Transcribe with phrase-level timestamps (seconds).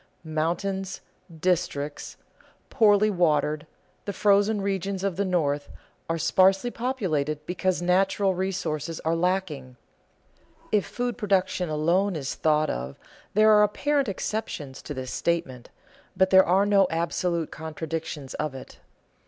[0.23, 1.01] Mountains,
[1.31, 2.17] districts
[2.71, 3.67] poorly watered,
[4.05, 5.69] the frozen regions of the North,
[6.09, 9.75] are sparsely populated because natural resources are lacking.
[10.71, 12.97] If food production alone is thought of
[13.35, 15.69] there are apparent exceptions to this statement,
[16.17, 18.79] but there are no absolute contradictions of it.